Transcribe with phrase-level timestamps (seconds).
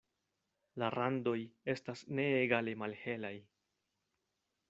[0.83, 1.35] La randoj
[1.75, 3.35] estas neegale malhelaj.